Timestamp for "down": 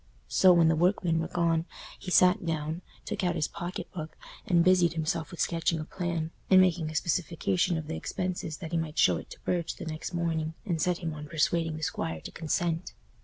2.43-2.81